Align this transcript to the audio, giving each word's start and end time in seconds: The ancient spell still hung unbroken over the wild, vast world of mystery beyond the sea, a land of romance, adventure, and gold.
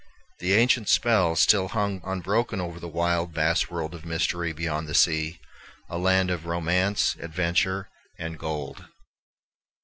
The 0.39 0.55
ancient 0.55 0.89
spell 0.89 1.35
still 1.35 1.67
hung 1.67 2.01
unbroken 2.03 2.59
over 2.59 2.79
the 2.79 2.87
wild, 2.87 3.35
vast 3.35 3.69
world 3.69 3.93
of 3.93 4.03
mystery 4.03 4.51
beyond 4.51 4.87
the 4.87 4.95
sea, 4.95 5.39
a 5.91 5.99
land 5.99 6.31
of 6.31 6.47
romance, 6.47 7.15
adventure, 7.19 7.87
and 8.17 8.39
gold. 8.39 8.87